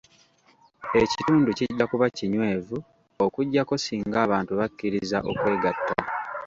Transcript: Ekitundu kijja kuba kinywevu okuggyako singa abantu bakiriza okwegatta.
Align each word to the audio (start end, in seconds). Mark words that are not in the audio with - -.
Ekitundu 1.01 1.49
kijja 1.57 1.85
kuba 1.91 2.05
kinywevu 2.17 2.77
okuggyako 3.25 3.73
singa 3.85 4.17
abantu 4.25 4.51
bakiriza 4.59 5.17
okwegatta. 5.31 5.97